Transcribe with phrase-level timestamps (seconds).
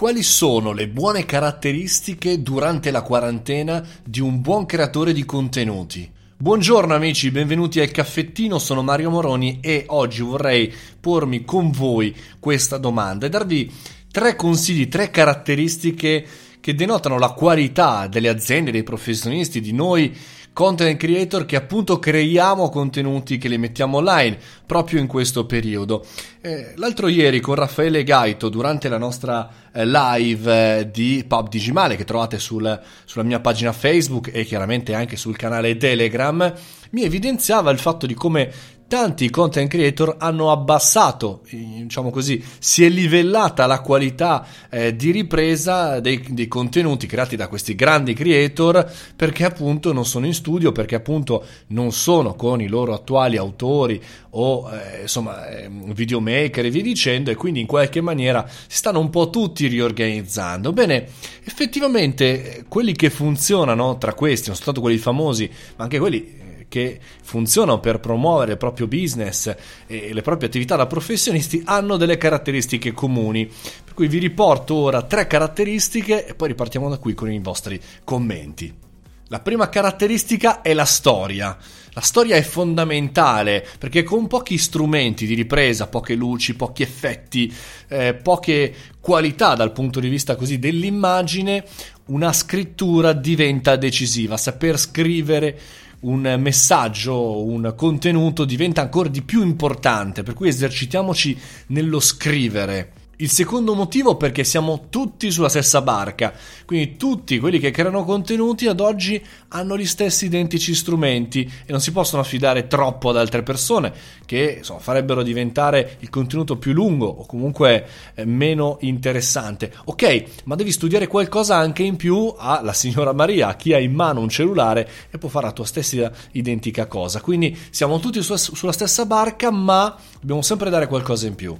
[0.00, 6.10] Quali sono le buone caratteristiche durante la quarantena di un buon creatore di contenuti?
[6.38, 12.78] Buongiorno amici, benvenuti al caffettino, sono Mario Moroni e oggi vorrei pormi con voi questa
[12.78, 13.70] domanda e darvi
[14.10, 16.26] tre consigli, tre caratteristiche
[16.60, 20.16] che denotano la qualità delle aziende, dei professionisti, di noi
[20.52, 26.04] content creator che appunto creiamo contenuti che li mettiamo online proprio in questo periodo.
[26.40, 31.96] Eh, l'altro ieri con Raffaele Gaito durante la nostra eh, live eh, di Pub Digimale
[31.96, 36.52] che trovate sul, sulla mia pagina Facebook e chiaramente anche sul canale Telegram
[36.90, 38.52] mi evidenziava il fatto di come
[38.90, 46.00] tanti content creator hanno abbassato, diciamo così, si è livellata la qualità eh, di ripresa
[46.00, 50.96] dei, dei, contenuti creati da questi grandi creator perché appunto non sono in studio, perché
[50.96, 56.82] appunto non sono con i loro attuali autori o eh, insomma eh, videomaker e via
[56.82, 60.72] dicendo e quindi in qualche maniera si stanno un po' tutti riorganizzando.
[60.72, 61.06] Bene,
[61.44, 66.40] effettivamente eh, quelli che funzionano tra questi, non soltanto quelli famosi, ma anche quelli
[66.70, 69.54] che funzionano per promuovere il proprio business
[69.86, 73.46] e le proprie attività da professionisti hanno delle caratteristiche comuni.
[73.84, 77.78] Per cui vi riporto ora tre caratteristiche e poi ripartiamo da qui con i vostri
[78.04, 78.88] commenti.
[79.32, 81.56] La prima caratteristica è la storia.
[81.92, 87.52] La storia è fondamentale perché con pochi strumenti di ripresa, poche luci, pochi effetti,
[87.88, 91.64] eh, poche qualità dal punto di vista così dell'immagine,
[92.06, 94.36] una scrittura diventa decisiva.
[94.36, 95.58] Saper scrivere
[96.00, 102.92] un messaggio, un contenuto diventa ancora di più importante, per cui esercitiamoci nello scrivere.
[103.20, 106.32] Il secondo motivo perché siamo tutti sulla stessa barca,
[106.64, 111.82] quindi tutti quelli che creano contenuti ad oggi hanno gli stessi identici strumenti e non
[111.82, 113.92] si possono affidare troppo ad altre persone
[114.24, 119.70] che insomma, farebbero diventare il contenuto più lungo o comunque eh, meno interessante.
[119.84, 123.92] Ok, ma devi studiare qualcosa anche in più alla signora Maria, a chi ha in
[123.92, 127.20] mano un cellulare e può fare la tua stessa identica cosa.
[127.20, 131.54] Quindi siamo tutti su- sulla stessa barca, ma dobbiamo sempre dare qualcosa in più.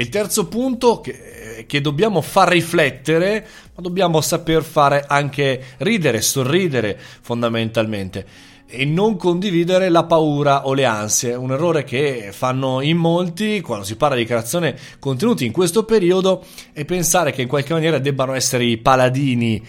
[0.00, 3.44] Il terzo punto che, che, dobbiamo far riflettere,
[3.74, 8.24] ma dobbiamo saper fare anche ridere, sorridere fondamentalmente
[8.70, 13.86] e non condividere la paura o le ansie, un errore che fanno in molti quando
[13.86, 18.34] si parla di creazione contenuti in questo periodo e pensare che in qualche maniera debbano
[18.34, 19.64] essere i paladini,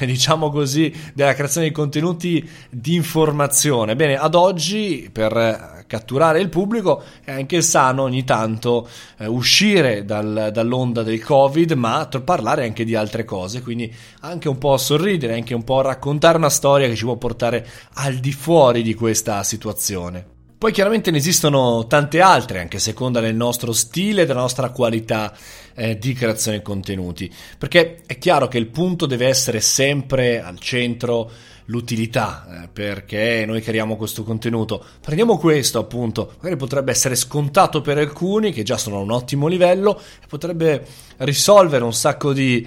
[0.00, 3.94] eh, diciamo così, della creazione di contenuti di informazione.
[3.94, 8.86] Bene, ad oggi per catturare il pubblico è anche sano ogni tanto
[9.16, 14.58] eh, uscire dal, dall'onda del covid ma parlare anche di altre cose quindi anche un
[14.58, 18.82] po' sorridere anche un po' raccontare una storia che ci può portare al di fuori
[18.82, 24.22] di questa situazione poi chiaramente ne esistono tante altre, anche a seconda del nostro stile
[24.22, 25.32] e della nostra qualità
[25.72, 30.58] eh, di creazione di contenuti, perché è chiaro che il punto deve essere sempre al
[30.58, 31.30] centro
[31.66, 34.84] l'utilità, eh, perché noi creiamo questo contenuto.
[35.00, 39.46] Prendiamo questo appunto, magari potrebbe essere scontato per alcuni che già sono a un ottimo
[39.46, 40.84] livello e potrebbe
[41.18, 42.66] risolvere un sacco di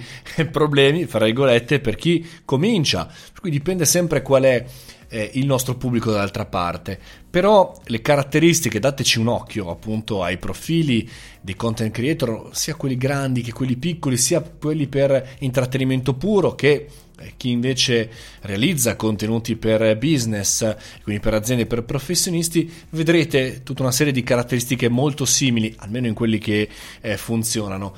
[0.50, 3.04] problemi, fra virgolette, per chi comincia.
[3.04, 4.64] Per cui dipende sempre qual è
[5.12, 6.98] eh, il nostro pubblico dall'altra parte.
[7.28, 11.08] Però le caratteristiche, dateci un occhio appunto ai profili
[11.40, 16.88] dei content creator, sia quelli grandi che quelli piccoli, sia quelli per intrattenimento puro che
[17.18, 23.82] eh, chi invece realizza contenuti per business, quindi per aziende e per professionisti, vedrete tutta
[23.82, 26.68] una serie di caratteristiche molto simili, almeno in quelli che
[27.00, 27.94] eh, funzionano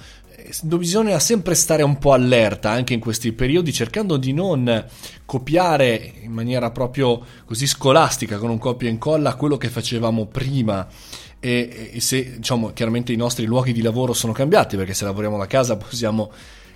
[0.62, 4.84] bisogna sempre stare un po' allerta anche in questi periodi cercando di non
[5.25, 10.87] copiare in maniera proprio così scolastica con un copia e incolla quello che facevamo prima.
[11.41, 15.37] E, e se diciamo chiaramente i nostri luoghi di lavoro sono cambiati perché se lavoriamo
[15.37, 16.31] da casa possiamo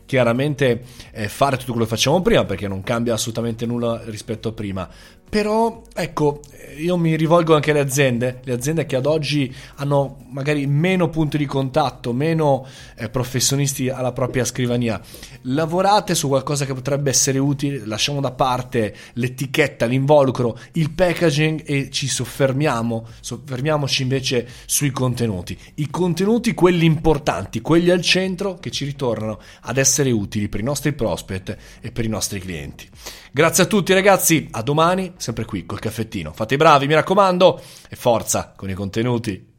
[0.04, 4.52] chiaramente eh, fare tutto quello che facciamo prima perché non cambia assolutamente nulla rispetto a
[4.52, 4.88] prima
[5.28, 6.40] però ecco,
[6.78, 11.36] io mi rivolgo anche alle aziende, le aziende che ad oggi hanno magari meno punti
[11.38, 12.66] di contatto, meno
[12.96, 15.00] eh, professionisti alla propria scrivania.
[15.42, 21.90] Lavorate su qualcosa che potrebbe essere utile, lasciamo da parte l'etichetta, l'involucro, il packaging e
[21.90, 25.58] ci soffermiamo, soffermiamoci invece sui contenuti.
[25.74, 30.64] I contenuti, quelli importanti, quelli al centro che ci ritornano ad essere utili per i
[30.64, 32.88] nostri prospect e per i nostri clienti.
[33.31, 36.32] Grazie a tutti ragazzi, a domani, sempre qui col caffettino.
[36.32, 39.57] Fate i bravi, mi raccomando, e forza con i contenuti.